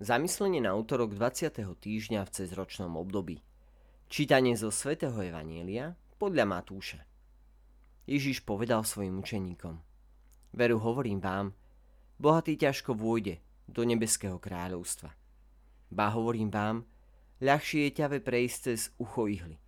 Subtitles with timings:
[0.00, 1.60] Zamyslenie na útorok 20.
[1.60, 3.44] týždňa v cezročnom období.
[4.08, 7.04] Čítanie zo svätého Evanielia podľa Matúša.
[8.08, 9.76] Ježiš povedal svojim učeníkom.
[10.56, 11.52] Veru hovorím vám,
[12.16, 15.12] bohatý ťažko vôjde do nebeského kráľovstva.
[15.92, 16.88] Ba hovorím vám,
[17.44, 19.60] ľahšie je ťave prejsť cez ucho ihly,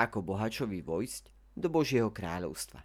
[0.00, 1.28] ako bohačovi vojsť
[1.60, 2.80] do Božieho kráľovstva.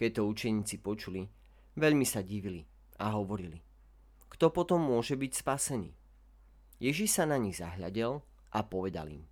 [0.00, 1.28] Keď to učeníci počuli,
[1.76, 2.64] veľmi sa divili
[2.96, 3.60] a hovorili–
[4.32, 5.92] kto potom môže byť spasený?
[6.80, 8.24] Ježiš sa na nich zahľadel
[8.56, 9.28] a povedal im.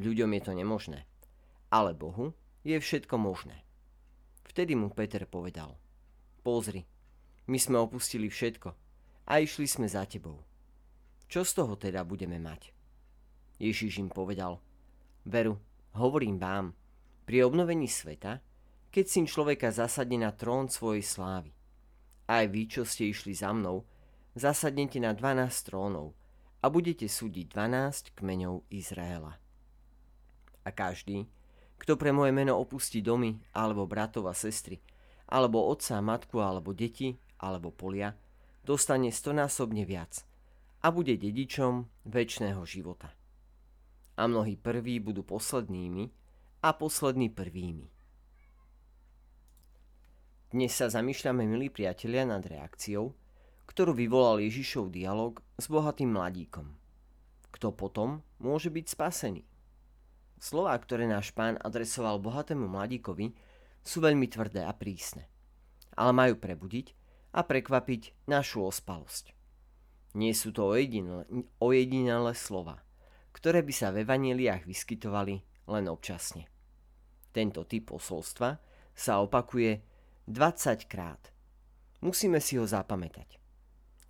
[0.00, 1.04] Ľuďom je to nemožné,
[1.68, 2.32] ale Bohu
[2.64, 3.62] je všetko možné.
[4.48, 5.76] Vtedy mu Peter povedal.
[6.40, 6.88] Pozri,
[7.52, 8.68] my sme opustili všetko
[9.28, 10.40] a išli sme za tebou.
[11.28, 12.72] Čo z toho teda budeme mať?
[13.60, 14.58] Ježiš im povedal.
[15.28, 15.60] Veru,
[15.94, 16.72] hovorím vám,
[17.24, 18.40] pri obnovení sveta,
[18.88, 21.52] keď syn človeka zasadne na trón svojej slávy.
[22.28, 23.84] Aj vy, čo ste išli za mnou,
[24.34, 26.14] zasadnete na 12 trónov
[26.62, 29.38] a budete súdiť 12 kmeňov Izraela.
[30.66, 31.30] A každý,
[31.78, 34.82] kto pre moje meno opustí domy, alebo bratov a sestry,
[35.30, 38.16] alebo otca, matku, alebo deti, alebo polia,
[38.64, 40.24] dostane stonásobne viac
[40.80, 43.12] a bude dedičom väčšného života.
[44.16, 46.08] A mnohí prví budú poslednými
[46.64, 47.92] a poslední prvými.
[50.54, 53.10] Dnes sa zamýšľame, milí priatelia, nad reakciou,
[53.74, 56.78] ktorú vyvolal Ježišov dialog s bohatým mladíkom.
[57.50, 59.42] Kto potom môže byť spasený?
[60.38, 63.34] Slová, ktoré náš pán adresoval bohatému mladíkovi,
[63.82, 65.26] sú veľmi tvrdé a prísne,
[65.98, 66.94] ale majú prebudiť
[67.34, 69.34] a prekvapiť našu ospalosť.
[70.14, 72.78] Nie sú to ojedinelé, slova,
[73.34, 76.46] ktoré by sa v evaneliách vyskytovali len občasne.
[77.34, 78.54] Tento typ posolstva
[78.94, 79.82] sa opakuje
[80.30, 81.34] 20 krát.
[82.06, 83.42] Musíme si ho zapamätať.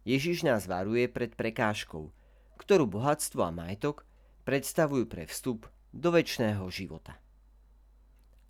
[0.05, 2.13] Ježiš nás varuje pred prekážkou,
[2.61, 4.05] ktorú bohatstvo a majetok
[4.45, 5.65] predstavujú pre vstup
[5.97, 7.17] do väčšného života.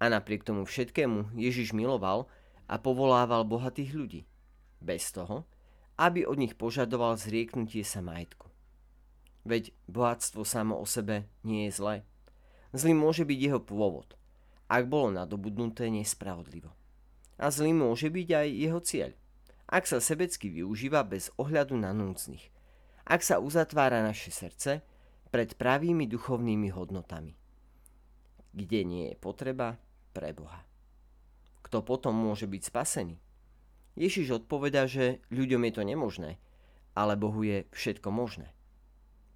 [0.02, 2.26] A napriek tomu všetkému Ježiš miloval
[2.66, 4.22] a povolával bohatých ľudí,
[4.82, 5.46] bez toho,
[5.94, 8.50] aby od nich požadoval zrieknutie sa majetku.
[9.46, 11.96] Veď bohatstvo samo o sebe nie je zlé.
[12.74, 14.18] Zlý môže byť jeho pôvod,
[14.66, 16.74] ak bolo nadobudnuté nespravodlivo.
[17.38, 19.10] A zlý môže byť aj jeho cieľ
[19.74, 22.46] ak sa sebecky využíva bez ohľadu na núcnych,
[23.10, 24.86] ak sa uzatvára naše srdce
[25.34, 27.34] pred pravými duchovnými hodnotami,
[28.54, 29.74] kde nie je potreba
[30.14, 30.62] pre Boha.
[31.66, 33.18] Kto potom môže byť spasený?
[33.98, 36.30] Ježiš odpoveda, že ľuďom je to nemožné,
[36.94, 38.54] ale Bohu je všetko možné.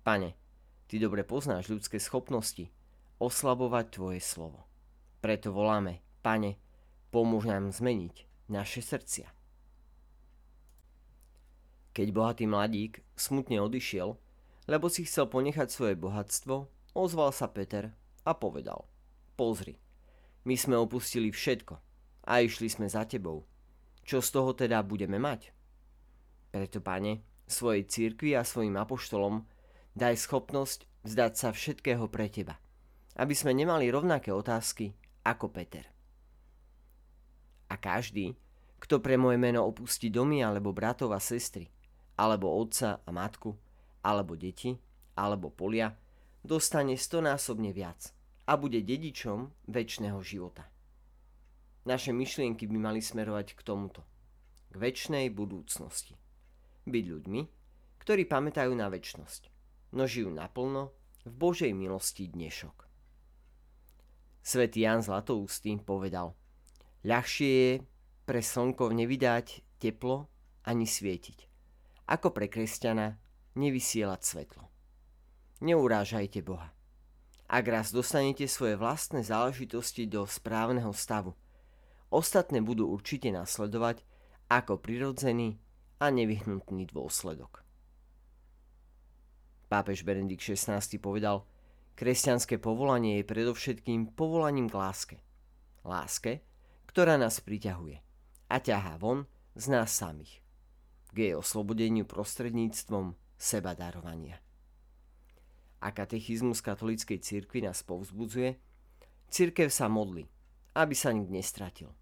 [0.06, 0.38] Pane,
[0.86, 2.70] Ty dobre poznáš ľudské schopnosti
[3.18, 4.64] oslabovať Tvoje slovo.
[5.18, 6.62] Preto voláme, Pane,
[7.10, 9.37] pomôž nám zmeniť naše srdcia.
[11.92, 14.14] Keď bohatý mladík smutne odišiel,
[14.68, 17.90] lebo si chcel ponechať svoje bohatstvo, ozval sa Peter
[18.22, 18.84] a povedal
[19.38, 19.80] Pozri,
[20.44, 21.74] my sme opustili všetko
[22.28, 23.48] a išli sme za tebou.
[24.04, 25.52] Čo z toho teda budeme mať?
[26.48, 29.44] Preto, pane, svojej církvi a svojim apoštolom
[29.96, 32.56] daj schopnosť vzdať sa všetkého pre teba,
[33.16, 34.92] aby sme nemali rovnaké otázky
[35.24, 35.84] ako Peter.
[37.68, 38.32] A každý,
[38.80, 41.68] kto pre moje meno opustí domy alebo bratov a sestry,
[42.18, 43.54] alebo otca a matku,
[44.02, 44.74] alebo deti,
[45.14, 45.94] alebo polia,
[46.42, 48.10] dostane stonásobne viac
[48.50, 50.66] a bude dedičom väčšného života.
[51.86, 54.02] Naše myšlienky by mali smerovať k tomuto,
[54.74, 56.18] k väčšnej budúcnosti.
[56.84, 57.40] Byť ľuďmi,
[58.02, 59.42] ktorí pamätajú na väčšnosť,
[59.94, 60.90] no žijú naplno
[61.22, 62.88] v Božej milosti dnešok.
[64.42, 66.32] Svetý Jan Zlatoústý povedal,
[67.04, 67.72] ľahšie je
[68.24, 70.28] pre slnko nevydať teplo
[70.64, 71.47] ani svietiť
[72.08, 73.20] ako pre kresťana
[73.52, 74.64] nevysielať svetlo.
[75.60, 76.72] Neurážajte Boha.
[77.48, 81.36] Ak raz dostanete svoje vlastné záležitosti do správneho stavu,
[82.08, 84.04] ostatné budú určite nasledovať
[84.48, 85.60] ako prirodzený
[86.00, 87.64] a nevyhnutný dôsledok.
[89.68, 91.44] Pápež Benedikt XVI povedal,
[91.92, 95.16] kresťanské povolanie je predovšetkým povolaním k láske.
[95.84, 96.40] Láske,
[96.88, 98.00] ktorá nás priťahuje
[98.48, 100.47] a ťahá von z nás samých
[101.12, 104.38] k jej oslobodeniu prostredníctvom seba darovania.
[105.78, 108.58] A katechizmus katolíckej cirkvi nás povzbudzuje,
[109.30, 110.26] cirkev sa modli,
[110.74, 111.94] aby sa nik nestratil.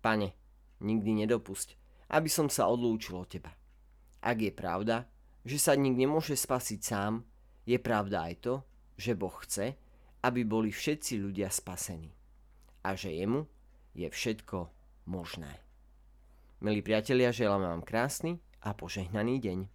[0.00, 0.32] Pane,
[0.80, 1.76] nikdy nedopusť,
[2.16, 3.52] aby som sa odlúčil od Teba.
[4.24, 5.04] Ak je pravda,
[5.44, 7.24] že sa nik nemôže spasiť sám,
[7.68, 8.54] je pravda aj to,
[8.96, 9.76] že Boh chce,
[10.24, 12.08] aby boli všetci ľudia spasení.
[12.84, 13.44] A že jemu
[13.92, 14.68] je všetko
[15.08, 15.60] možné.
[16.64, 19.68] Milí priatelia, želáme vám krásny a požehnaný deň.